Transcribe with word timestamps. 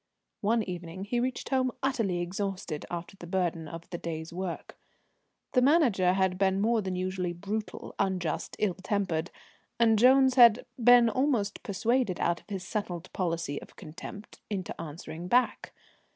One 0.39 0.63
evening 0.63 1.03
he 1.03 1.19
reached 1.19 1.49
home 1.49 1.71
utterly 1.83 2.21
exhausted 2.21 2.87
after 2.89 3.15
the 3.15 3.27
burden 3.27 3.67
of 3.67 3.87
the 3.91 3.99
day's 3.99 4.33
work. 4.33 4.75
The 5.51 5.61
Manager 5.61 6.13
had 6.13 6.39
been 6.39 6.59
more 6.59 6.81
than 6.81 6.95
usually 6.95 7.33
brutal, 7.33 7.93
unjust, 7.99 8.55
ill 8.57 8.73
tempered, 8.73 9.29
and 9.79 9.99
Jones 9.99 10.33
had 10.33 10.65
been 10.83 11.07
almost 11.07 11.61
persuaded 11.61 12.19
out 12.19 12.41
of 12.41 12.49
his 12.49 12.63
settled 12.67 13.13
policy 13.13 13.61
of 13.61 13.75
contempt 13.75 14.41
into 14.49 14.81
answering 14.81 15.27
back. 15.27 15.71